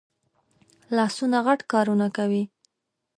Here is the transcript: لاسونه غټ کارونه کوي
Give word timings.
لاسونه 0.95 1.37
غټ 1.45 1.59
کارونه 1.71 2.07
کوي 2.17 2.43